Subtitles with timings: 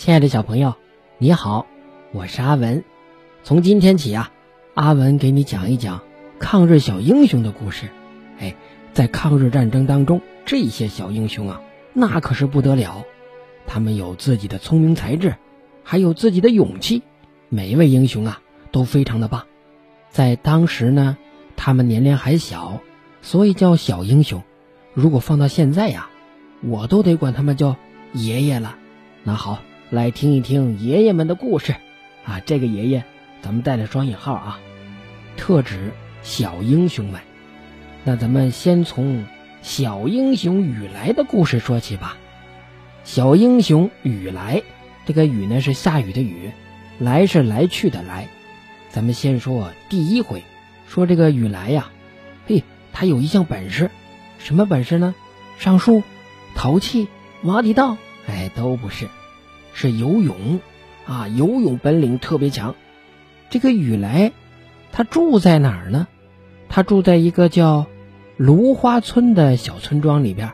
[0.00, 0.76] 亲爱的小朋友，
[1.18, 1.66] 你好，
[2.12, 2.84] 我是阿文。
[3.44, 4.32] 从今天起啊，
[4.72, 6.00] 阿文给你讲一讲
[6.38, 7.90] 抗日小英雄的故事。
[8.38, 8.56] 哎，
[8.94, 11.60] 在抗日战争当中，这些小英雄啊，
[11.92, 13.04] 那可是不得了。
[13.66, 15.36] 他们有自己的聪明才智，
[15.84, 17.02] 还有自己的勇气。
[17.50, 18.40] 每一位英雄啊，
[18.72, 19.44] 都非常的棒。
[20.08, 21.18] 在当时呢，
[21.56, 22.80] 他们年龄还小，
[23.20, 24.42] 所以叫小英雄。
[24.94, 26.08] 如果放到现在呀，
[26.62, 27.76] 我都得管他们叫
[28.14, 28.76] 爷爷了。
[29.24, 29.58] 那好，
[29.90, 31.74] 来听一听爷爷们的故事
[32.24, 32.38] 啊。
[32.46, 33.04] 这个爷爷，
[33.42, 34.60] 咱们带着双引号啊，
[35.36, 35.90] 特指
[36.22, 37.20] 小英雄们。
[38.04, 39.26] 那咱们先从
[39.62, 42.16] 小英雄雨来的故事说起吧。
[43.02, 44.62] 小英雄雨来，
[45.06, 46.52] 这个雨呢是下雨的雨，
[47.00, 48.28] 来是来去的来。
[48.90, 50.44] 咱们先说第一回，
[50.86, 51.90] 说这个雨来呀，
[52.46, 52.62] 嘿，
[52.92, 53.90] 他有一项本事。
[54.38, 55.16] 什么本事呢？
[55.58, 56.04] 上树、
[56.54, 57.08] 淘气、
[57.42, 57.96] 挖地道，
[58.28, 59.08] 哎，都不是，
[59.72, 60.60] 是游泳
[61.06, 61.28] 啊！
[61.28, 62.74] 游泳本领特别强。
[63.48, 64.32] 这个雨来，
[64.92, 66.06] 他住在哪儿呢？
[66.68, 67.86] 他住在一个叫
[68.36, 70.52] 芦花村的小村庄里边。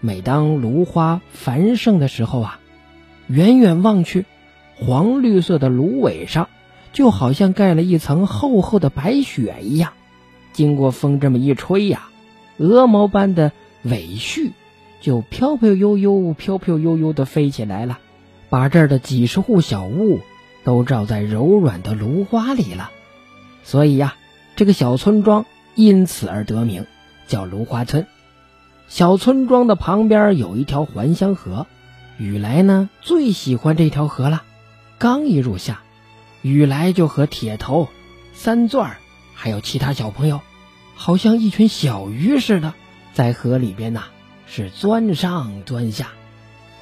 [0.00, 2.60] 每当芦花繁盛的时候啊，
[3.26, 4.26] 远远望去，
[4.76, 6.48] 黄绿色的芦苇上
[6.92, 9.92] 就好像盖了一层厚厚的白雪一样。
[10.52, 12.08] 经过风这么一吹呀。
[12.58, 14.52] 鹅毛般的尾絮
[15.02, 17.98] 就飘飘悠悠、飘飘悠悠的飞起来了，
[18.56, 20.22] 把这儿的几十户小屋
[20.64, 22.90] 都罩在柔软的芦花里了。
[23.64, 24.16] 所以呀，
[24.56, 26.86] 这个小村庄因此而得名，
[27.28, 28.06] 叫芦花村。
[28.88, 31.66] 小村庄的旁边有一条还乡河，
[32.16, 34.42] 雨来呢最喜欢这条河了。
[34.96, 35.80] 刚一入夏，
[36.40, 37.88] 雨来就和铁头、
[38.32, 38.96] 三钻
[39.34, 40.40] 还有其他小朋友。
[40.94, 42.72] 好像一群小鱼似的，
[43.12, 44.04] 在河里边呐，
[44.46, 46.08] 是钻上钻下，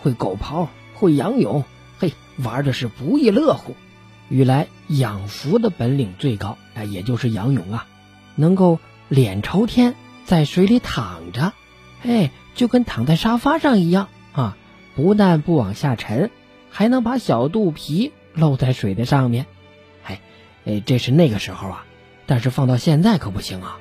[0.02, 1.64] 会狗刨，会仰泳，
[1.98, 3.74] 嘿，玩的是不亦乐乎。
[4.30, 7.86] 雨来养浮的本领最高，哎，也就是仰泳啊，
[8.36, 8.78] 能够
[9.08, 9.94] 脸朝天
[10.24, 11.52] 在水里躺着，
[12.02, 14.56] 哎，就跟躺在沙发上一样啊，
[14.96, 16.30] 不但不往下沉，
[16.70, 19.44] 还能把小肚皮露在水的上面，
[20.04, 20.20] 哎，
[20.64, 21.84] 哎，这是那个时候啊，
[22.24, 23.78] 但是放到现在可不行啊。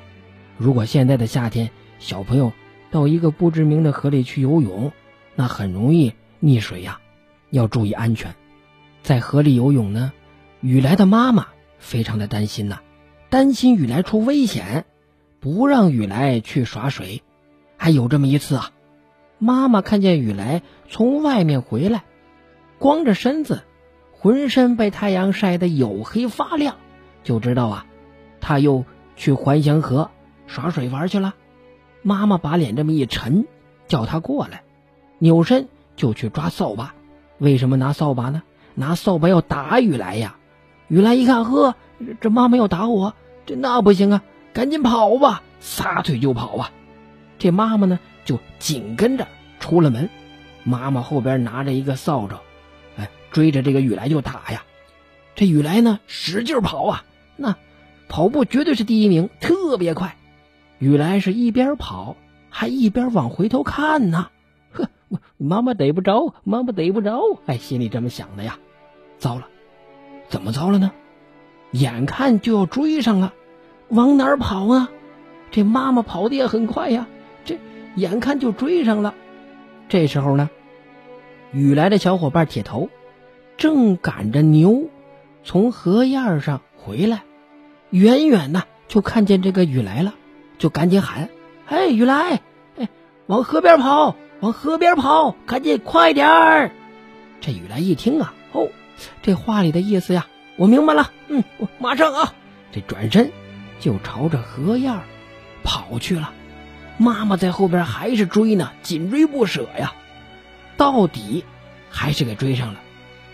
[0.57, 2.51] 如果现在的夏天，小朋友
[2.91, 4.91] 到一个不知名的河里去游泳，
[5.35, 6.99] 那很容易溺水呀，
[7.53, 8.33] 要注意安全。
[9.03, 10.11] 在河里游泳呢，
[10.59, 11.47] 雨来的妈妈
[11.77, 12.79] 非常的担心呐，
[13.29, 14.85] 担心雨来出危险，
[15.39, 17.21] 不让雨来去耍水。
[17.77, 18.71] 还有这么一次啊，
[19.37, 22.05] 妈妈看见雨来从外面回来，
[22.79, 23.61] 光着身子，
[24.13, 26.77] 浑身被太阳晒得黝黑发亮，
[27.23, 27.85] 就知道啊，
[28.41, 28.83] 他又
[29.15, 30.09] 去还乡河。
[30.47, 31.35] 耍水玩去了，
[32.01, 33.45] 妈妈把脸这么一沉，
[33.87, 34.63] 叫他过来，
[35.19, 36.95] 扭身就去抓扫把。
[37.43, 38.41] 为什么拿扫把呢？
[38.73, 40.37] 拿扫把要打雨来呀！
[40.87, 41.75] 雨来一看，呵，
[42.21, 43.13] 这妈妈要打我，
[43.45, 44.23] 这那不行啊，
[44.53, 46.71] 赶紧跑吧，撒腿就跑啊！
[47.37, 49.27] 这妈妈呢，就紧跟着
[49.59, 50.09] 出了门。
[50.63, 52.37] 妈妈后边拿着一个扫帚，
[52.95, 54.63] 哎，追着这个雨来就打呀。
[55.35, 57.03] 这雨来呢，使劲跑啊，
[57.35, 57.57] 那
[58.07, 60.15] 跑步绝对是第一名，特别快。
[60.79, 62.15] 雨来是一边跑，
[62.49, 64.29] 还一边往回头看呢。
[65.37, 67.21] 妈妈逮不着，妈妈逮不着。
[67.45, 68.57] 哎，心里这么想的呀。
[69.17, 69.47] 糟了，
[70.29, 70.91] 怎么糟了呢？
[71.71, 73.33] 眼看就要追上了，
[73.89, 74.89] 往哪儿跑啊？
[75.51, 77.07] 这妈妈跑的也很快呀。
[77.45, 77.57] 这
[77.95, 79.13] 眼看就追上了。
[79.89, 80.49] 这时候呢，
[81.51, 82.89] 雨来的小伙伴铁头
[83.57, 84.89] 正赶着牛
[85.43, 87.23] 从河沿上回来，
[87.89, 90.15] 远远的就看见这个雨来了。
[90.59, 91.29] 就赶紧喊
[91.67, 92.39] ：“哎，雨来，
[92.77, 92.87] 哎，
[93.25, 96.71] 往河边跑，往河边跑，赶紧快点儿！”
[97.39, 98.67] 这雨来一听啊，哦，
[99.21, 100.27] 这话里的意思呀，
[100.57, 101.11] 我明白了。
[101.29, 102.33] 嗯，我马上啊，
[102.73, 103.31] 这转身
[103.79, 104.99] 就朝着河沿
[105.63, 106.33] 跑去了。
[106.97, 109.93] 妈妈在后边还是追呢，紧追不舍呀。
[110.75, 111.45] 到底
[111.89, 112.81] 还是给追上了。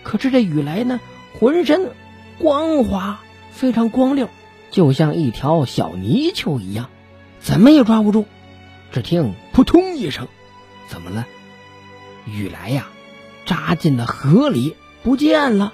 [0.03, 0.99] 可是这雨来呢，
[1.39, 1.89] 浑身
[2.37, 3.19] 光滑，
[3.51, 4.29] 非常光溜，
[4.69, 6.87] 就像一条小泥鳅一样。
[7.39, 8.25] 怎么也抓不住，
[8.91, 10.27] 只听扑通一声，
[10.89, 11.27] 怎么了？
[12.25, 12.87] 雨来呀，
[13.45, 15.71] 扎进了河里，不见了。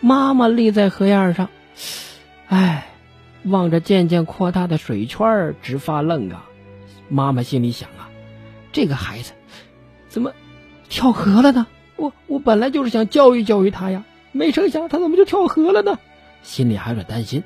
[0.00, 1.48] 妈妈立在河沿上，
[2.46, 2.86] 哎，
[3.42, 6.46] 望着渐渐扩大的水圈直发愣啊。
[7.08, 8.08] 妈妈心里想啊，
[8.70, 9.32] 这个孩子
[10.08, 10.32] 怎么
[10.88, 11.66] 跳河了呢？
[11.96, 15.98] 我我本来就是想教育教育他呀，没成想他怎么就跳河了呢？
[16.44, 17.42] 心里还有点担心。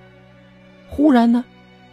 [0.88, 1.44] 忽然呢，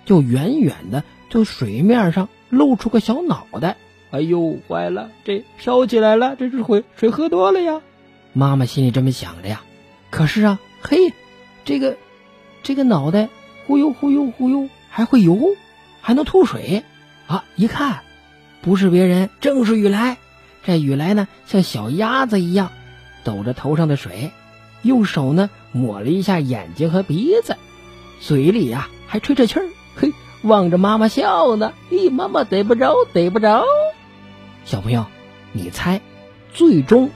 [0.04, 1.04] 就远远的。
[1.30, 3.78] 就水面上露出个小脑袋，
[4.12, 7.82] 哎呦，坏了，这烧起来了，这是水水喝多了呀！
[8.34, 9.62] 妈妈心里这么想着呀。
[10.10, 11.14] 可是啊，嘿，
[11.64, 11.96] 这个
[12.64, 13.30] 这个脑袋
[13.68, 15.38] 忽悠忽悠忽悠，还会游，
[16.02, 16.84] 还能吐水
[17.28, 17.44] 啊！
[17.56, 18.00] 一看，
[18.62, 20.18] 不是别人，正是雨来。
[20.64, 22.72] 这雨来呢，像小鸭子一样，
[23.24, 24.32] 抖着头上的水，
[24.82, 27.56] 用手呢抹了一下眼睛和鼻子，
[28.20, 31.74] 嘴里呀还吹着气儿，嘿，望着妈妈笑呢。
[31.92, 33.64] 咦，妈妈逮不着，逮不着。
[34.70, 35.04] 小朋友，
[35.52, 36.00] 你猜，
[36.54, 37.10] 最终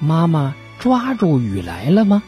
[0.00, 2.20] 妈妈抓住雨来了吗？